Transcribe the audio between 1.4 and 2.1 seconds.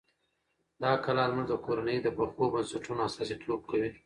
د کورنۍ د